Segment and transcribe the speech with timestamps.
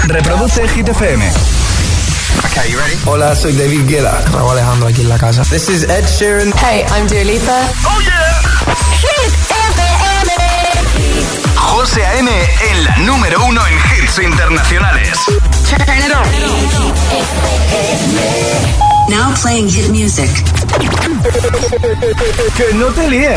[0.00, 1.22] Reproduce Hit FM.
[2.44, 2.96] Okay, you ready?
[3.04, 4.20] Hola, soy David Guetta.
[4.32, 5.42] Raúl Alejandro aquí en la casa.
[5.44, 6.52] This is Ed Sheeran.
[6.56, 7.68] Hey, I'm Dua Lipa.
[7.84, 8.42] ¡Oh, yeah!
[9.00, 10.32] Hit FM.
[11.56, 12.30] José A.M.
[12.30, 15.18] en la número uno en hits internacionales.
[15.68, 16.26] Turn it on.
[19.08, 20.30] Now playing hit music.
[22.56, 23.36] Que no te líen.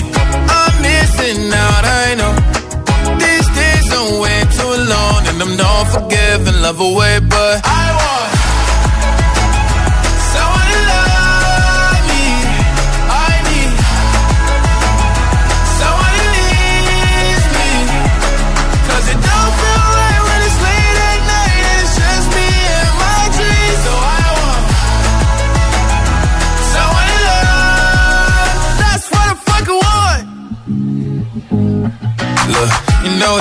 [1.31, 2.33] Missing out, I know.
[3.17, 8.40] These days are way too long, and I'm not forgiving, love away, but I want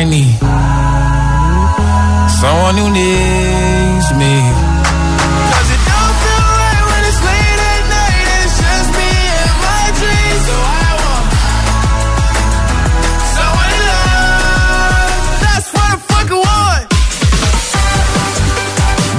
[0.00, 0.38] I need
[2.40, 4.34] someone who needs me.
[5.50, 9.10] 'Cause it don't feel right when it's late at night and it's just me
[9.42, 10.42] and my dreams.
[10.48, 11.26] So I want
[13.36, 15.18] someone to love.
[15.44, 16.84] That's what I fucking want.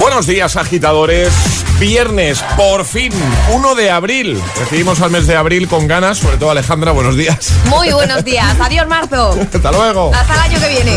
[0.00, 1.34] Buenos días, agitadores.
[1.80, 3.10] Viernes, por fin,
[3.54, 4.38] 1 de abril.
[4.58, 7.52] Recibimos al mes de abril con ganas, sobre todo Alejandra, buenos días.
[7.70, 8.54] Muy buenos días.
[8.60, 9.34] Adiós, marzo.
[9.52, 10.12] Hasta luego.
[10.14, 10.96] Hasta el año que viene.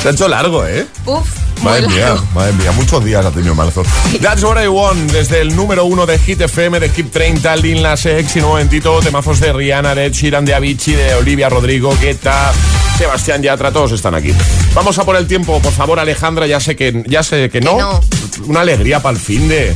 [0.00, 0.86] Se ha hecho largo, ¿eh?
[1.04, 1.26] Uf.
[1.64, 3.82] Madre muy mía, madre mía, muchos días ha tenido marzo.
[4.22, 7.82] That's what I want, desde el número uno de Hit FM, de Hit 30, Lil
[7.82, 11.48] Nas X y un momentito, temazos de Rihanna, de Ed Sheeran, de Avicii, de Olivia
[11.50, 12.52] Rodrigo, Guetta,
[12.96, 14.32] Sebastián Yatra, todos están aquí.
[14.74, 17.78] Vamos a por el tiempo, por favor, Alejandra, ya sé que, ya sé que no.
[17.78, 18.00] no.
[18.46, 19.74] Una alegría para el fin de...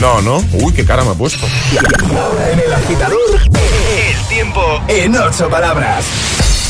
[0.00, 0.42] No, no.
[0.52, 1.44] Uy, qué cara me ha puesto.
[2.16, 6.04] Ahora en el agitador, el tiempo en ocho palabras.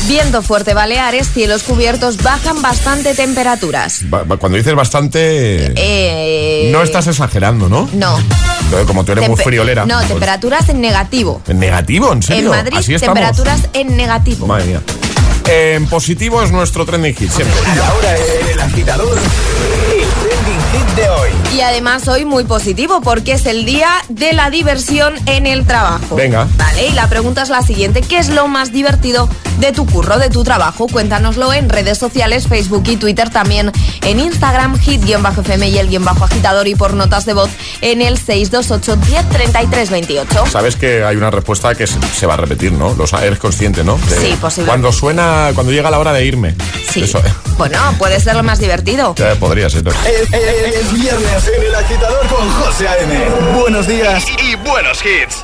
[0.07, 4.09] Viento fuerte, Baleares, cielos cubiertos, bajan bastante temperaturas.
[4.09, 5.73] Ba- ba- Cuando dices bastante...
[5.77, 7.89] Eh, No estás exagerando, ¿no?
[7.93, 8.17] No.
[8.87, 9.85] Como tú eres muy friolera.
[9.85, 11.43] No, pues- temperaturas en negativo.
[11.49, 12.13] ¿En negativo?
[12.13, 12.45] ¿En serio?
[12.45, 14.47] En Madrid, Así temperaturas en negativo.
[14.47, 14.81] Madre mía.
[15.51, 17.57] En positivo es nuestro trending hit, siempre.
[17.75, 19.19] Y ahora en el agitador,
[20.73, 21.31] hit de hoy.
[21.57, 26.15] Y además hoy muy positivo porque es el día de la diversión en el trabajo.
[26.17, 26.47] Venga.
[26.57, 28.01] Vale, y la pregunta es la siguiente.
[28.03, 30.87] ¿Qué es lo más divertido de tu curro, de tu trabajo?
[30.89, 36.25] Cuéntanoslo en redes sociales, Facebook y Twitter, también en Instagram, hit-fm y el guion bajo
[36.25, 37.51] agitador y por notas de voz
[37.81, 38.97] en el 628
[39.71, 40.47] 10 28.
[40.51, 42.95] Sabes que hay una respuesta que se, va a repetir, ¿no?
[43.23, 43.97] Eres consciente, ¿no?
[43.97, 44.65] De- Sí, posiblemente.
[44.67, 46.55] Cuando suena, cuando llega la hora de irme.
[46.93, 47.03] Sí.
[47.03, 47.21] Eso,
[47.57, 49.15] Bueno, puede ser lo más divertido.
[49.17, 49.87] ya podría ser.
[49.89, 53.15] Es, es- es viernes en el agitador con José A.M.
[53.59, 55.41] Buenos días y, y buenos hits.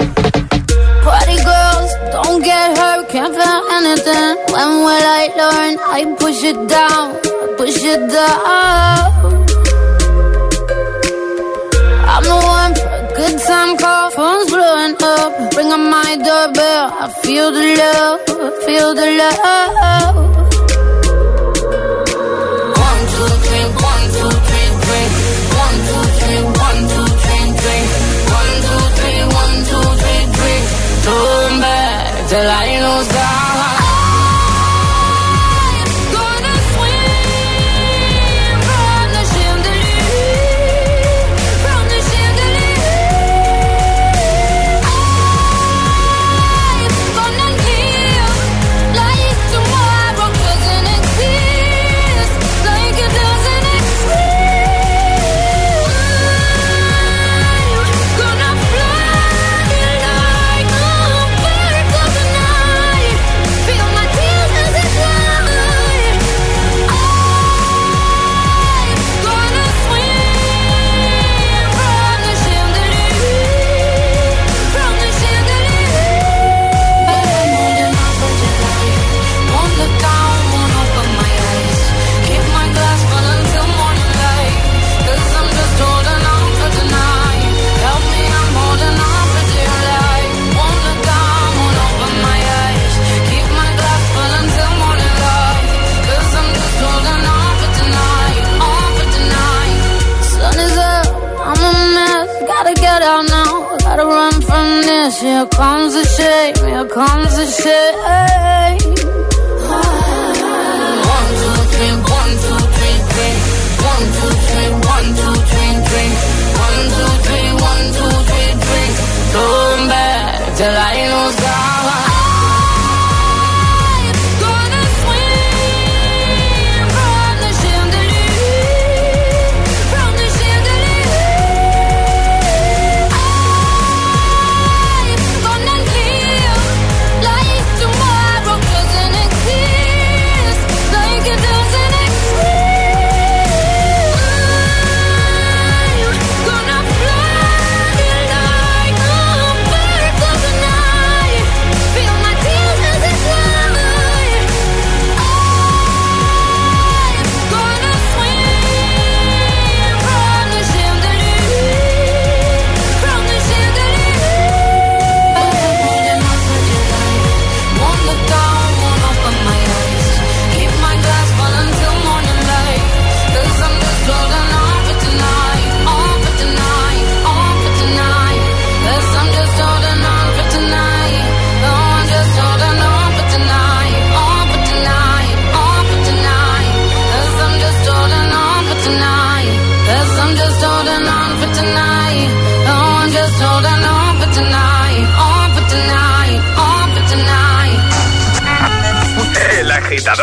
[1.04, 4.36] Party girls, don't get hurt, can't feel anything.
[4.52, 5.78] When will I learn?
[5.92, 7.16] I push it down,
[7.56, 9.44] push it down.
[12.06, 15.54] I'm the one for a good time call, phone's blowing up.
[15.56, 20.63] Ring on my doorbell, I feel the love, feel the love.
[32.34, 32.73] till I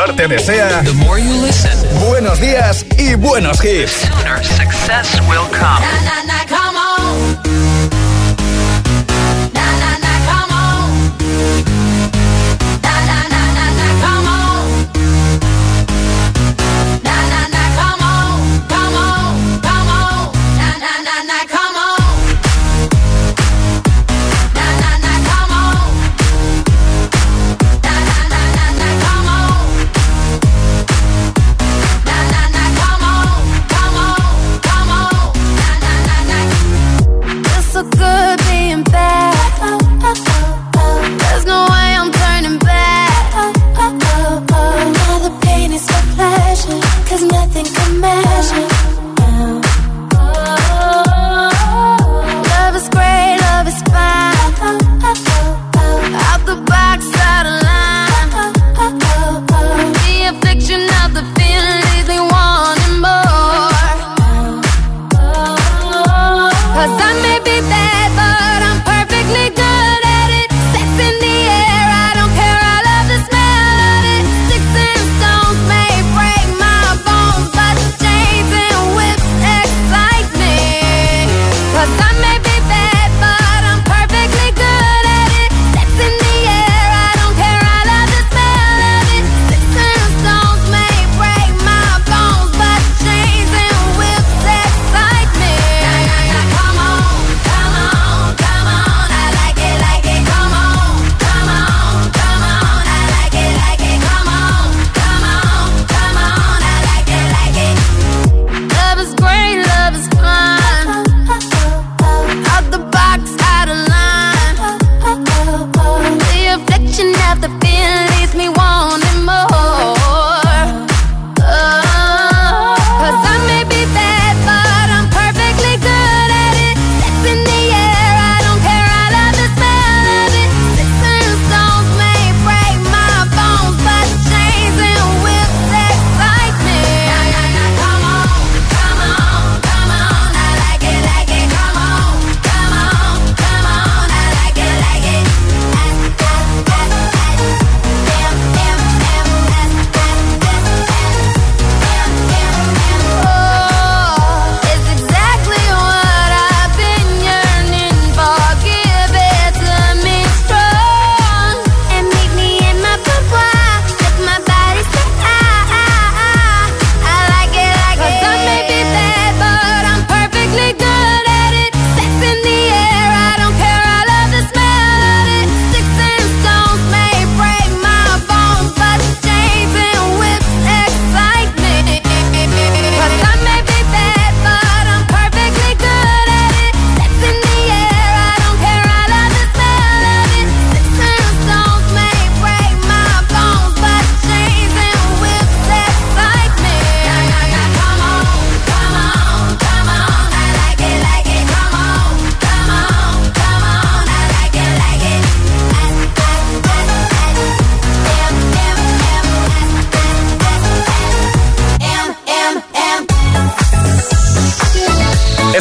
[0.10, 0.82] te desea
[2.08, 4.10] buenos días y buenos hits.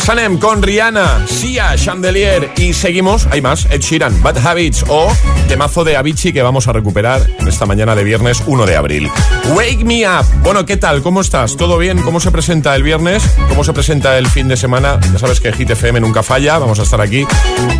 [0.00, 5.12] Sanem con Rihanna, Sia, Chandelier y seguimos, hay más, Ed Sheeran, Bad Habits o
[5.46, 9.10] temazo de Avicii que vamos a recuperar en esta mañana de viernes 1 de abril.
[9.50, 10.24] Wake Me Up.
[10.42, 11.02] Bueno, ¿qué tal?
[11.02, 11.56] ¿Cómo estás?
[11.56, 12.00] ¿Todo bien?
[12.02, 13.22] ¿Cómo se presenta el viernes?
[13.50, 14.98] ¿Cómo se presenta el fin de semana?
[15.12, 17.26] Ya sabes que Hit FM nunca falla, vamos a estar aquí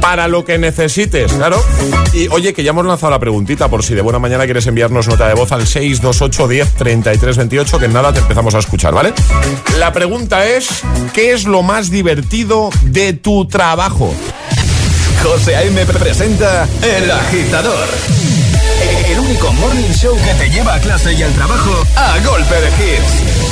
[0.00, 1.62] para lo que necesites, claro.
[2.12, 5.08] Y oye, que ya hemos lanzado la preguntita por si de buena mañana quieres enviarnos
[5.08, 8.92] nota de voz al 628 10 33 28, que en nada te empezamos a escuchar,
[8.92, 9.14] ¿vale?
[9.78, 10.82] La pregunta es,
[11.14, 14.12] ¿qué es lo más divertido de tu trabajo?
[15.22, 15.86] José A.M.
[15.86, 17.86] presenta El Agitador.
[19.06, 22.68] El único morning show que te lleva a clase y al trabajo a golpe de
[22.68, 23.50] hits.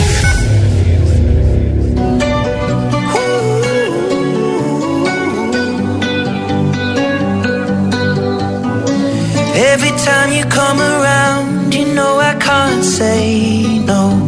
[9.54, 14.27] Every time you come around, you know I can't say no.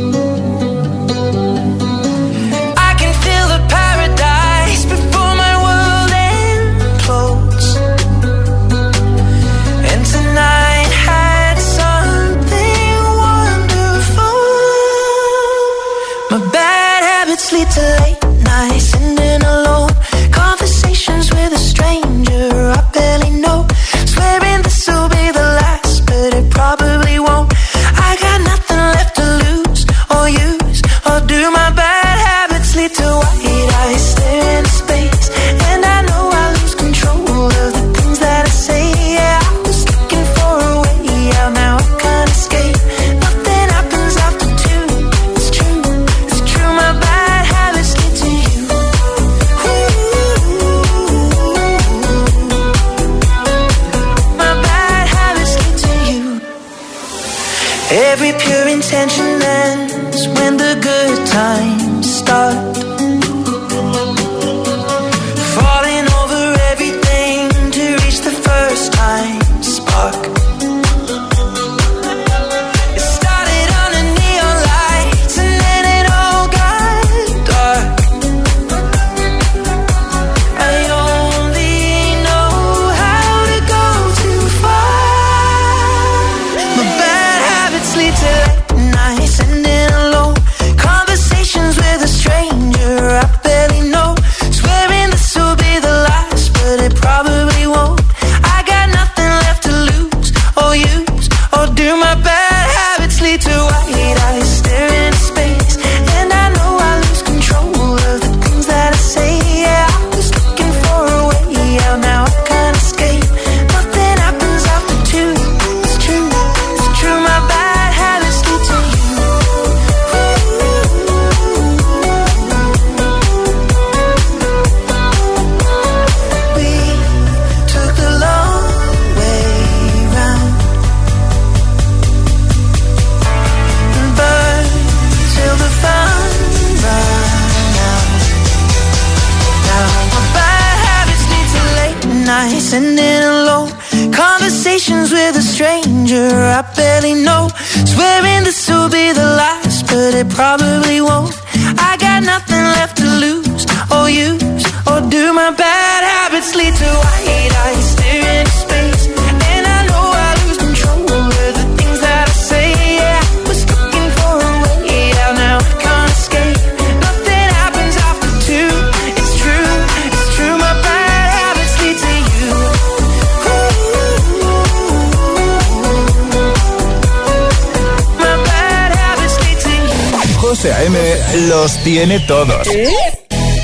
[181.47, 182.67] Los tiene todos.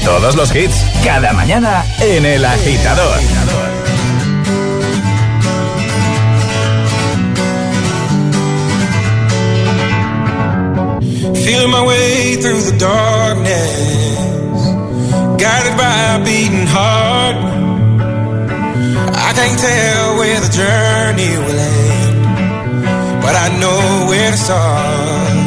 [0.04, 3.20] Todos los hits, cada mañana en El Agitador.
[11.44, 14.68] Feeling my way through the darkness,
[15.38, 17.38] guided by a beating heart.
[19.16, 25.47] I can't tell where the journey will end, but I know where to start.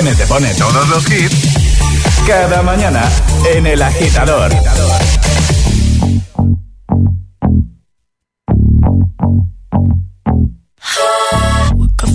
[0.00, 0.14] A.M.
[0.14, 1.34] te pone todos los hits
[2.26, 3.06] cada mañana
[3.54, 4.50] en El Agitador.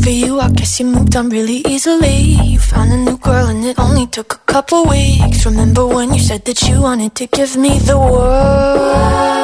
[0.01, 2.37] For you, I guess you moved on really easily.
[2.43, 5.45] You found a new girl and it only took a couple weeks.
[5.45, 9.34] Remember when you said that you wanted to give me the world?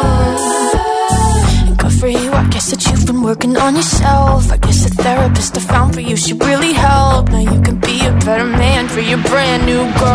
[2.41, 4.51] I guess that you've been working on yourself.
[4.51, 7.29] I guess the therapist I found for you should really help.
[7.29, 10.11] Now you can be a better man for your brand new girl.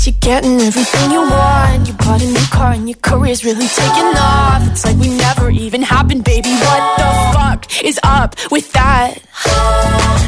[0.00, 1.86] Guess you're getting everything you want.
[1.86, 4.66] You bought a new car and your career's really taking off.
[4.70, 6.50] It's like we never even happened, baby.
[6.50, 9.18] What the fuck is up with that?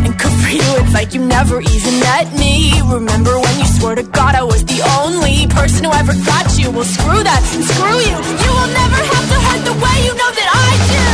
[0.04, 2.80] And good for you, it's like you never even met me.
[2.82, 6.70] Remember when you swore to God I was the only person who ever got you?
[6.70, 8.16] Well, screw that and screw you.
[8.44, 11.11] You will never have to hurt the way you know that I do.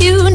[0.00, 0.25] You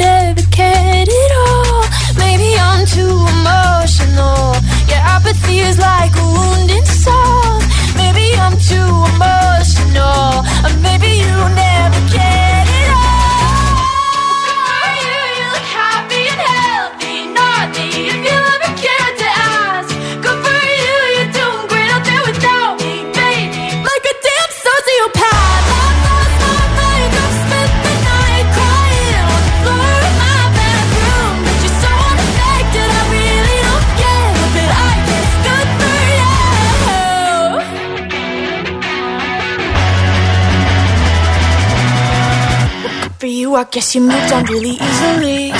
[43.61, 45.53] I guess you moved on really easily.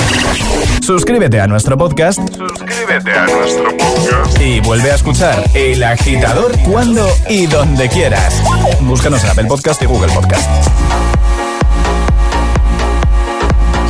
[0.84, 2.18] Suscríbete a nuestro podcast.
[2.36, 4.40] Suscríbete a nuestro podcast.
[4.40, 8.42] Y vuelve a escuchar El Agitador cuando y donde quieras.
[8.80, 10.50] Búscanos en Apple Podcast y Google Podcast.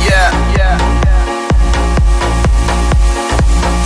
[0.07, 0.77] Yeah, yeah.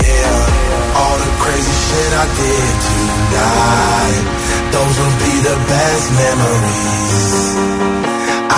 [0.04, 4.26] Yeah, all the crazy shit I did tonight.
[4.74, 6.97] Those will be the best memories.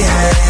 [0.00, 0.49] Hey, hey.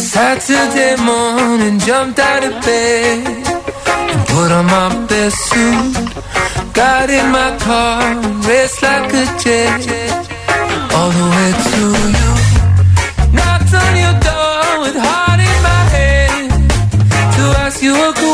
[0.00, 6.72] Saturday morning, jumped out of bed and put on my best suit.
[6.72, 9.80] Got in my car, and raced like a jet
[10.96, 11.82] all the way to
[12.16, 12.30] you.
[13.36, 16.50] Knocked on your door with heart in my head
[17.36, 18.29] to ask you a question.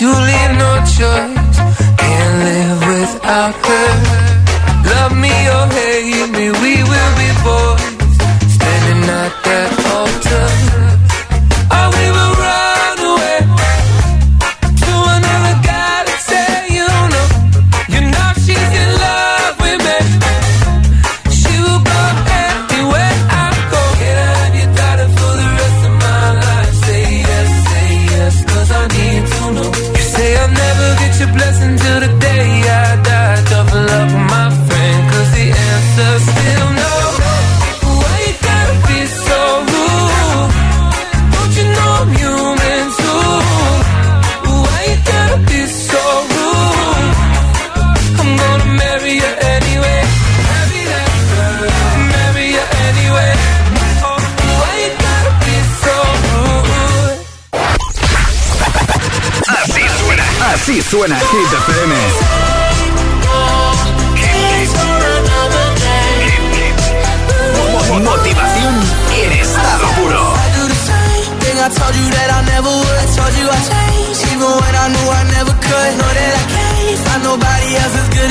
[0.00, 1.58] You leave no choice.
[1.98, 3.97] Can't live without her.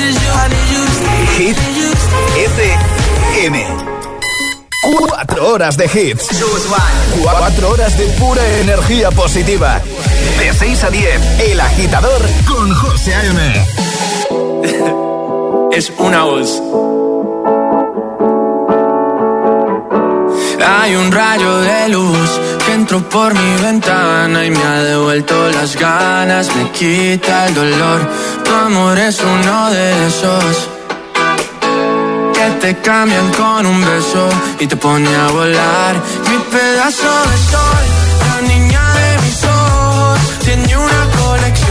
[0.08, 0.30] As you.
[0.34, 1.26] I need you to stay.
[1.38, 1.58] Hit.
[2.38, 3.58] FM.
[4.82, 6.28] Cuatro horas de hits.
[7.22, 9.82] Cuatro horas de pura energía positiva.
[10.40, 13.66] De 6 a 10, El Agitador con José A.M.
[15.72, 16.62] es una voz.
[20.66, 22.30] Hay un rayo de luz
[22.66, 28.10] que entró por mi ventana y me ha devuelto las ganas, me quita el dolor.
[28.44, 30.70] Tu amor es uno de esos
[32.34, 35.96] que te cambian con un beso y te pone a volar.
[36.30, 37.86] Mi pedazo de sol,
[38.28, 38.77] la niña
[40.47, 41.66] tiene una colección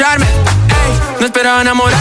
[0.00, 1.91] ey, no esperaba enamorarme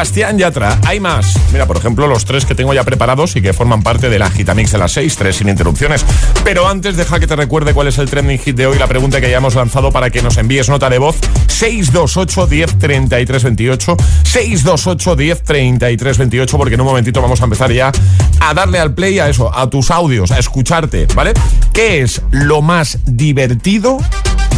[0.00, 0.78] Sebastián Yatra.
[0.86, 1.38] Hay más.
[1.52, 4.30] Mira, por ejemplo, los tres que tengo ya preparados y que forman parte de la
[4.30, 6.06] Gitamix de las seis, tres sin interrupciones.
[6.42, 9.20] Pero antes, deja que te recuerde cuál es el trending hit de hoy, la pregunta
[9.20, 11.16] que ya hemos lanzado para que nos envíes nota de voz.
[11.48, 13.96] 628 10 33 28.
[14.22, 17.92] 628 10 33 28, porque en un momentito vamos a empezar ya
[18.40, 21.34] a darle al play a eso, a tus audios, a escucharte, ¿vale?
[21.74, 23.98] ¿Qué es lo más divertido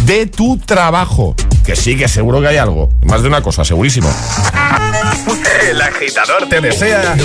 [0.06, 1.34] de tu trabajo?
[1.64, 2.88] Que sí, que seguro que hay algo.
[3.02, 4.10] Más de una cosa, segurísimo.
[5.68, 7.16] El agitador te desea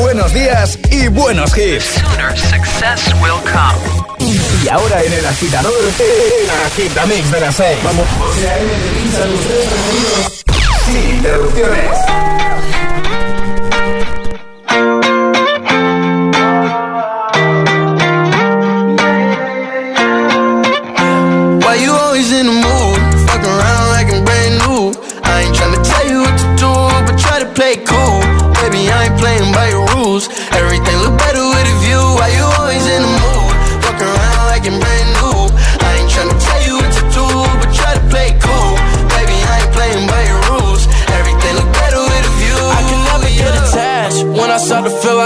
[0.00, 1.84] buenos días y buenos hits.
[1.84, 4.02] Sooner success will come.
[4.64, 7.78] Y ahora en el agitador, el agitamix de las 6.
[7.84, 8.06] Vamos.
[10.86, 12.41] Sin interrupciones.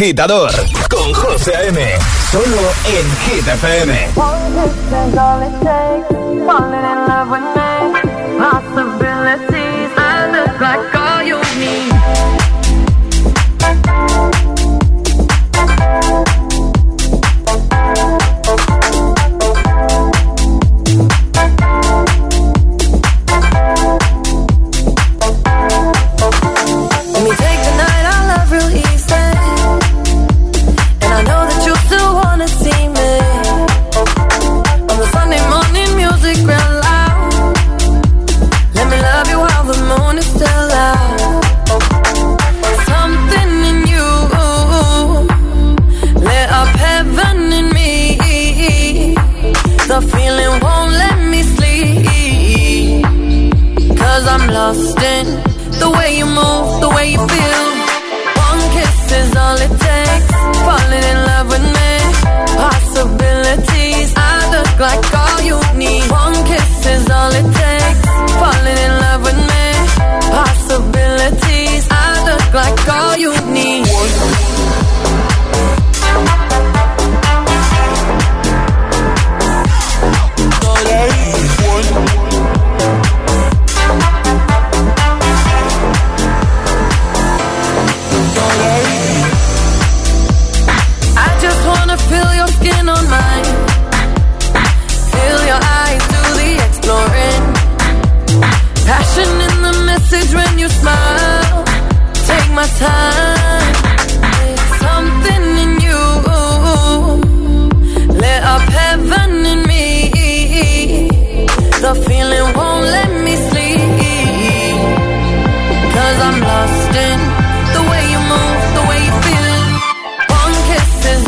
[0.00, 0.50] agitador
[0.88, 1.78] con José A.M.
[2.30, 4.08] Solo en Hit FM.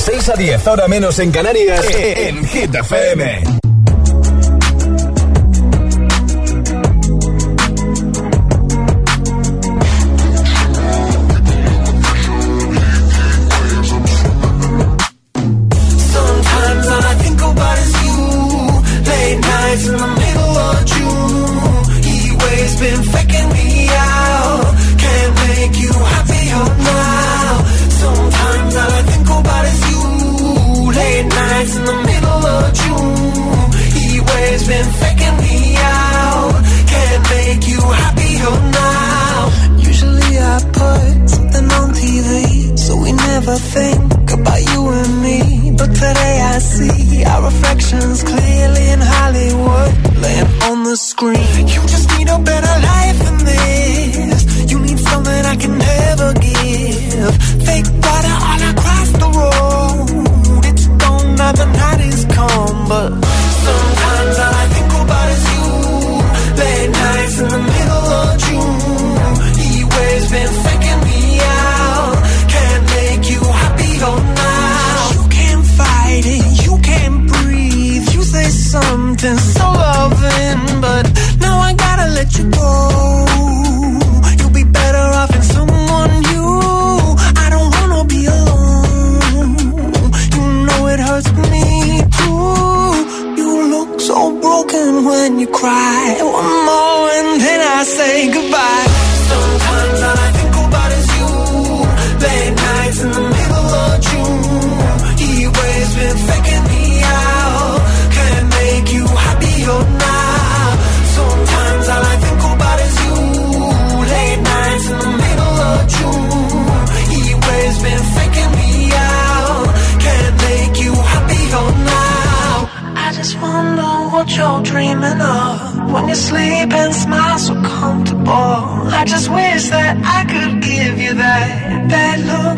[0.00, 3.59] 6 a 10, ahora menos en Canarias, en Hit FM.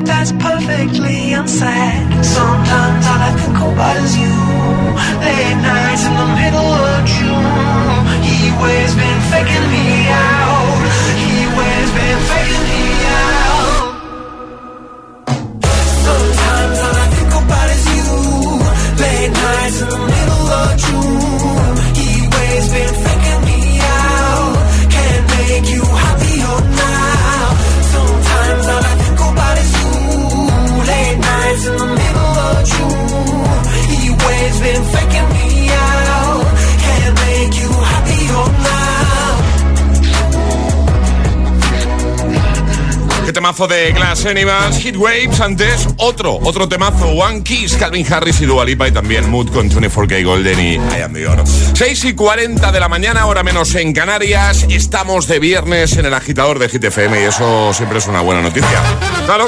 [0.04, 2.24] That's perfectly unsaid.
[2.24, 4.36] Sometimes all I think about is you.
[5.26, 8.02] Late nights in the middle of June.
[8.22, 10.41] He waves been faking me out.
[44.24, 48.64] De Glass Animals, Hit Waves, antes otro, otro temazo, One Kiss, Calvin Harris y Dua
[48.64, 51.44] Lipa y también Mood con 24K Golden y I Am The Oro.
[51.74, 56.14] 6 y 40 de la mañana, hora menos en Canarias, estamos de viernes en el
[56.14, 58.68] agitador de Hit FM y eso siempre es una buena noticia.
[59.26, 59.46] Claro,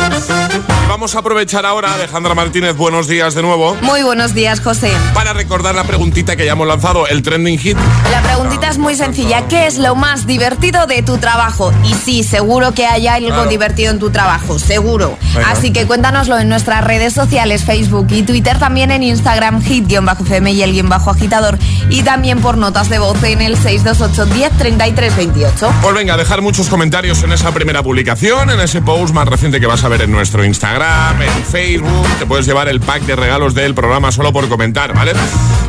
[0.88, 4.90] vamos a aprovechar ahora, Alejandra Martínez, buenos días de nuevo, Muy buenos días, José.
[5.12, 7.76] para recordar la preguntita que ya hemos lanzado, el trending hit.
[8.10, 9.46] La preguntita es muy sencilla.
[9.48, 11.72] ¿Qué es lo más divertido de tu trabajo?
[11.84, 13.46] Y sí, seguro que hay algo Claro.
[13.50, 15.16] divertido en tu trabajo, seguro.
[15.34, 15.50] Venga.
[15.50, 20.62] Así que cuéntanoslo en nuestras redes sociales, Facebook y Twitter, también en Instagram, hit-fm y
[20.62, 21.58] el guion bajo agitador.
[21.90, 25.72] Y también por notas de voz en el 628 10 33 28.
[25.82, 29.66] Pues venga, dejar muchos comentarios en esa primera publicación, en ese post más reciente que
[29.66, 32.06] vas a ver en nuestro Instagram, en Facebook.
[32.18, 35.12] Te puedes llevar el pack de regalos del programa solo por comentar, ¿vale?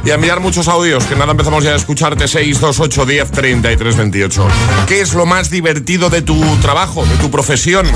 [0.06, 4.48] Y a enviar muchos audios, que nada empezamos ya a escucharte 628 10 33 28.
[4.88, 7.88] ¿Qué es lo más divertido de tu trabajo, de tu profesión?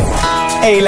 [0.64, 0.88] El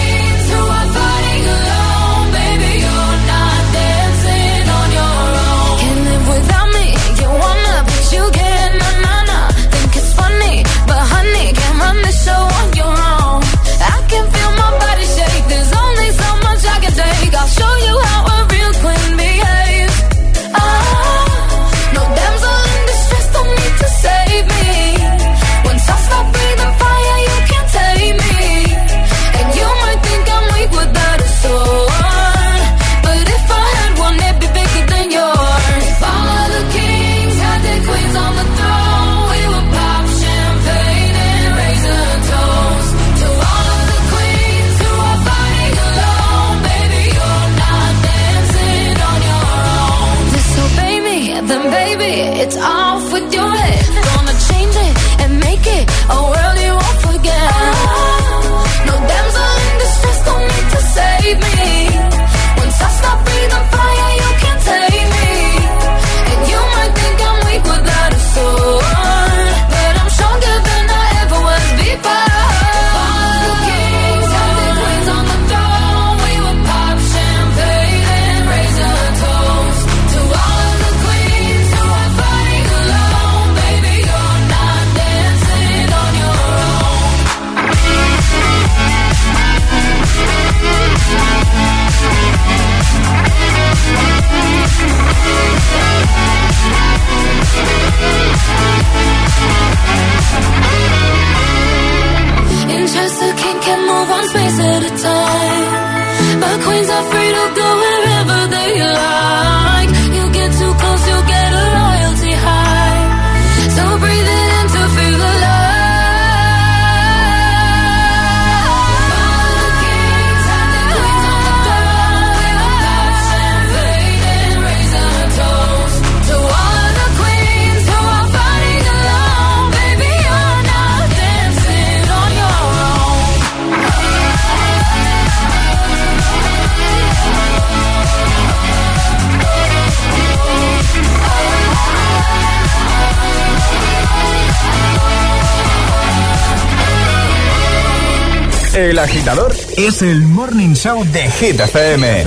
[148.81, 152.25] El agitador es el morning show de Hit FM.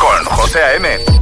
[0.00, 1.15] Con José A.M.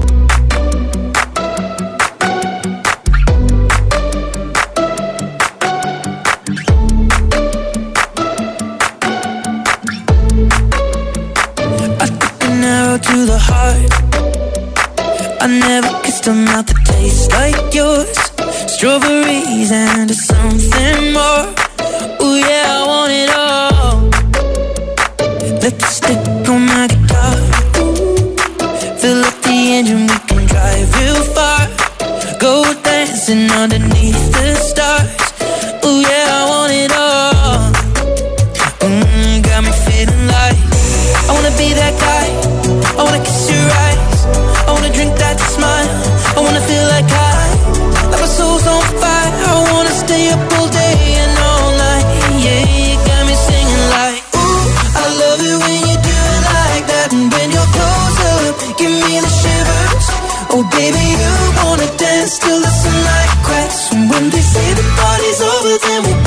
[64.14, 66.23] When they say the party's over, then we'll.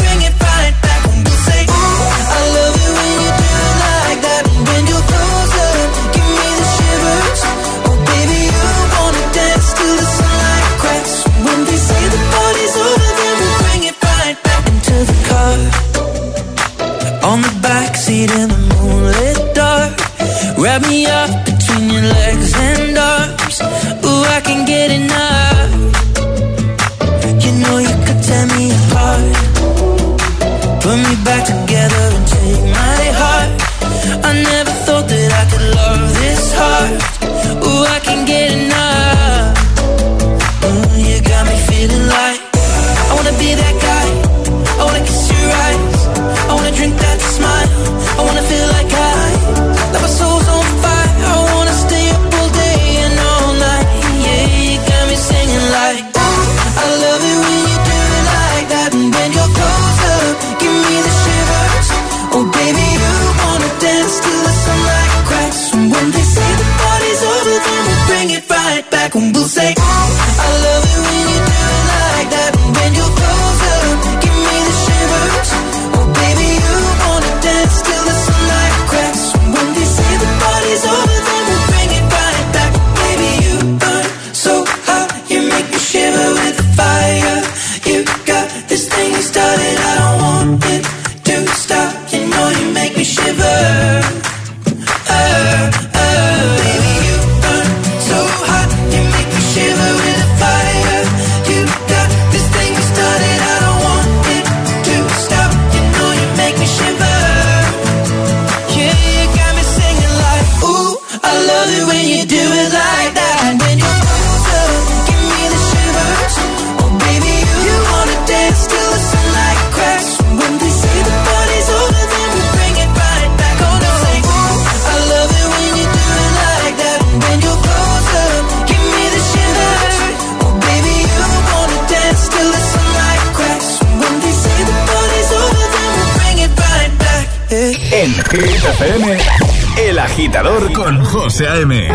[139.77, 141.87] El Agitador con José A.M.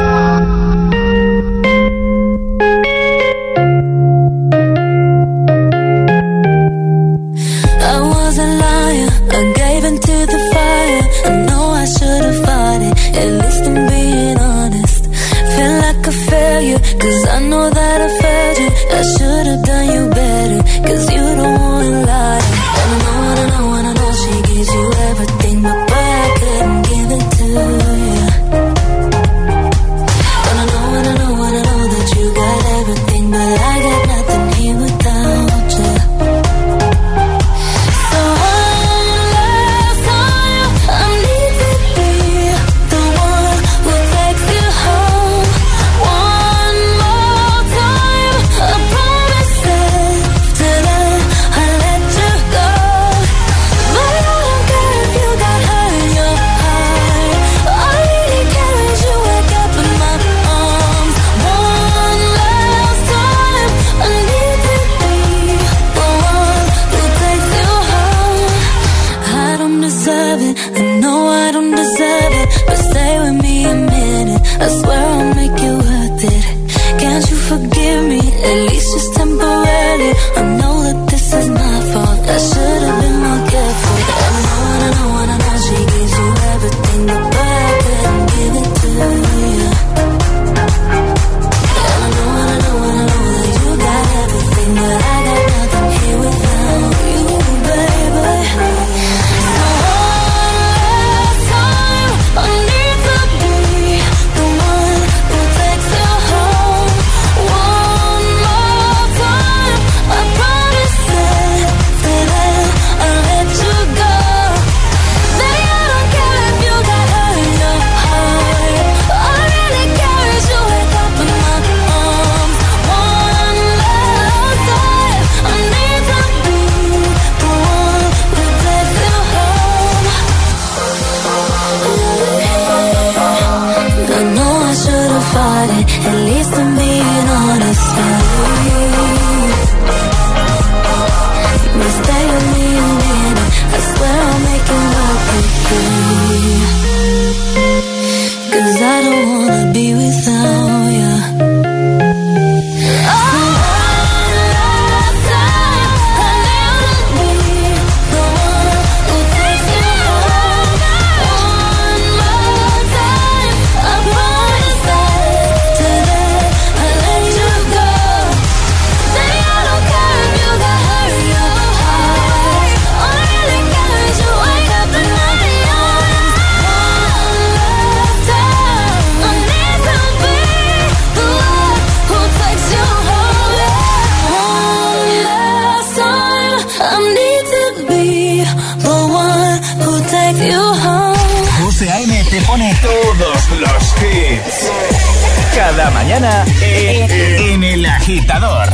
[196.03, 198.66] mañana en, en El Agitador.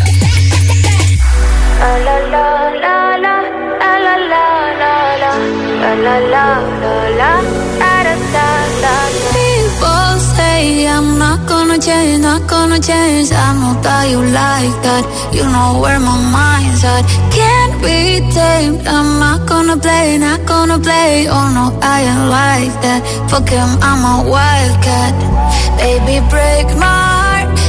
[9.35, 13.31] People say I'm not gonna change, not gonna change.
[13.33, 15.05] I know that you like that.
[15.33, 17.05] You know where my mind's at.
[17.37, 18.87] Can't be tamed.
[18.87, 21.27] I'm not gonna play, not gonna play.
[21.29, 23.01] Oh no, I ain't like that.
[23.31, 25.15] Fuck him, I'm a wildcat.
[25.79, 27.08] Baby, break my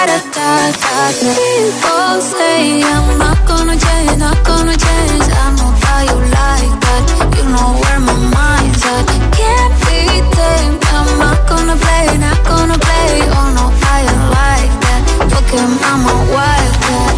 [0.00, 0.16] People
[2.22, 5.26] say I'm not gonna change, not gonna change.
[5.28, 7.02] I know that you like that.
[7.36, 9.04] You know where my mind's at.
[9.36, 10.00] Can't be
[10.32, 10.80] tamed.
[10.96, 13.12] I'm not gonna play, not gonna play.
[13.28, 15.02] Oh no, I ain't like that.
[15.32, 17.14] Fuck him, I'm a wildcat.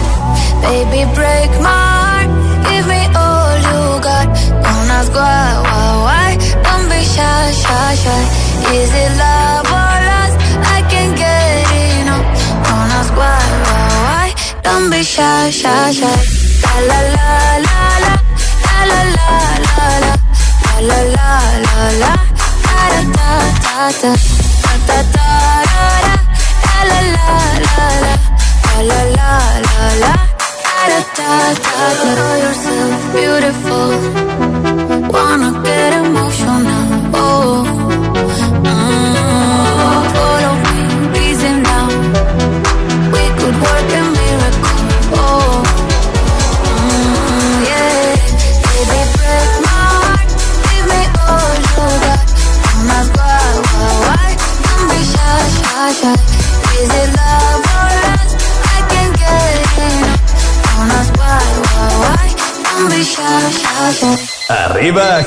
[0.67, 2.31] Baby, break my heart.
[2.67, 4.27] Give me all you got.
[4.59, 6.31] Don't ask why, why, why.
[6.67, 8.23] Don't be shy, shy, shy.
[8.75, 9.72] Is it love
[14.73, 16.17] Don't be shy, shy, shy.
[16.65, 17.29] La la la
[17.67, 18.13] la la.
[18.73, 19.29] La la la
[19.67, 20.13] la la.
[20.89, 21.29] La la
[22.03, 22.13] la.
[22.67, 23.29] Da da da
[23.65, 24.11] da da.
[24.65, 25.29] Da da da.
[26.73, 27.29] La la la
[27.67, 28.15] la la.
[28.73, 29.31] La la la
[29.69, 30.13] la la.
[30.89, 32.63] Da da da da.
[33.13, 33.91] Beautiful.
[35.13, 35.51] Wanna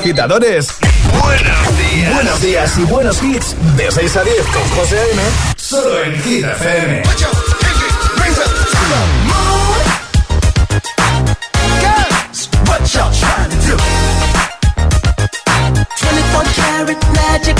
[0.06, 0.68] agitadores.
[1.20, 2.14] Buenos días.
[2.14, 3.56] Buenos días y buenos hits.
[3.76, 5.22] De 6 a 10 con José A.M.
[5.56, 7.02] Solo en Hit FM.
[12.68, 13.76] What y'all trying to do?
[15.98, 17.56] 24 karat magic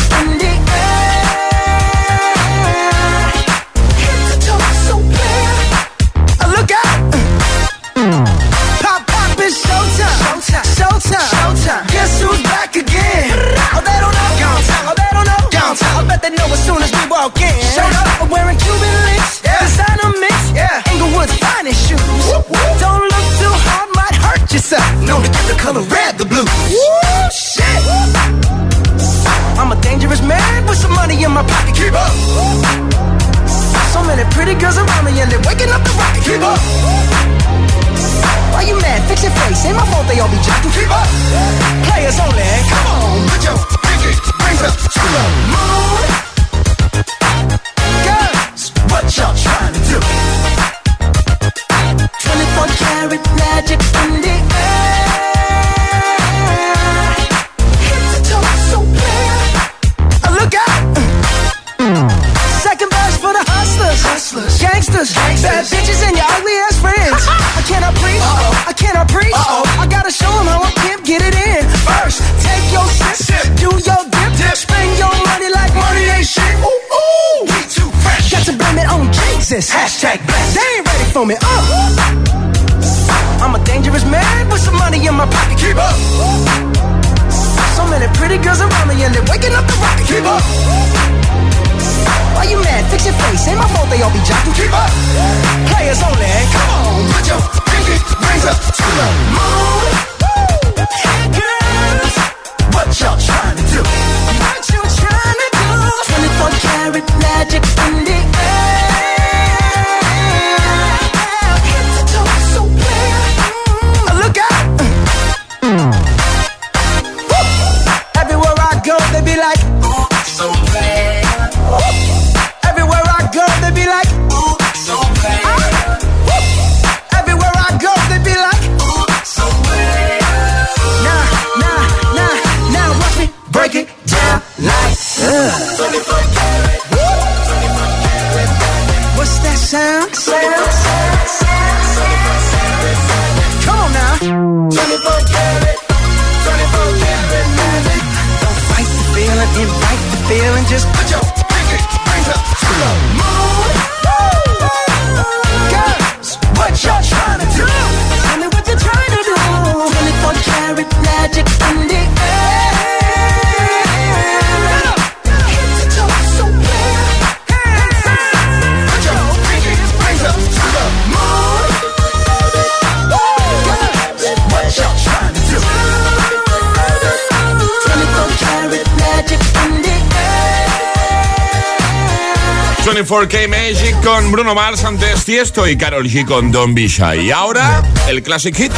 [182.86, 187.26] 24K Magic con Bruno Mars antes Tiesto y Carol G con Don Be Shy.
[187.26, 188.72] Y ahora, el Classic Hit.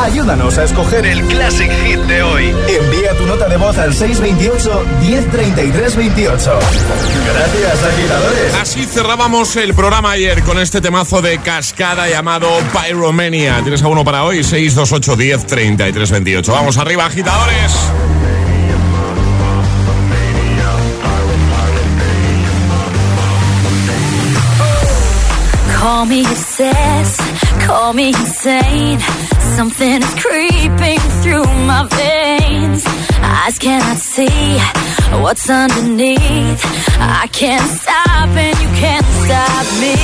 [0.00, 2.54] Ayúdanos a escoger el Classic Hit de hoy.
[2.68, 6.58] Envía tu nota de voz al 628 1033 28.
[7.34, 8.54] Gracias, agitadores.
[8.54, 13.60] Así cerrábamos el programa ayer con este temazo de cascada llamado Pyromania.
[13.62, 14.44] ¿Tienes alguno para hoy?
[14.44, 16.52] 628 10 33 28.
[16.52, 17.72] Vamos arriba, agitadores.
[26.00, 27.20] Call me obsessed,
[27.60, 29.00] call me insane.
[29.54, 32.82] Something is creeping through my veins.
[33.20, 34.56] Eyes cannot see
[35.20, 36.62] what's underneath.
[36.98, 39.96] I can't stop and you can't stop me.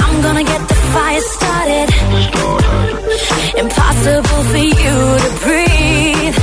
[0.00, 1.88] I'm gonna get the fire started.
[3.64, 6.36] Impossible for you to breathe.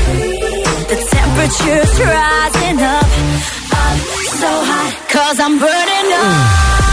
[0.91, 3.09] The temperature's rising up,
[3.81, 3.97] up
[4.41, 4.93] so hot.
[5.09, 6.92] Cause I'm burning up.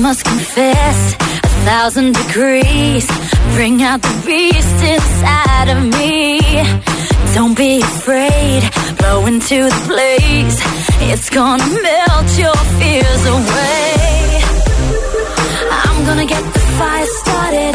[0.00, 3.06] Must confess, a thousand degrees
[3.54, 6.40] bring out the beast inside of me.
[7.34, 8.62] Don't be afraid,
[8.98, 10.58] blow into the blaze.
[11.10, 14.42] It's gonna melt your fears away.
[15.82, 17.74] I'm gonna get the fire started.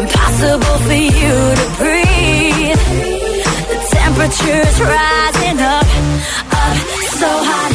[0.00, 2.82] Impossible for you to breathe.
[3.70, 5.88] The temperature's rising up,
[6.62, 6.76] up
[7.20, 7.72] so hot,